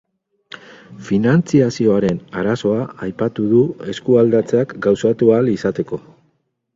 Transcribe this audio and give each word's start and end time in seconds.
Finantziazioaren 1.09 2.21
arazoa 2.43 2.79
aipatu 3.07 3.45
du 3.51 3.59
eskualdatzeak 3.95 4.73
gauzatu 4.87 5.31
ahal 5.35 5.53
izateko. 5.57 6.01